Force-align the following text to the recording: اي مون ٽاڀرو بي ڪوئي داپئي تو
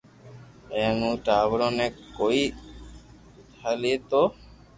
اي 0.73 0.81
مون 0.99 1.13
ٽاڀرو 1.25 1.67
بي 1.77 1.87
ڪوئي 2.17 2.43
داپئي 3.59 3.93
تو 4.09 4.21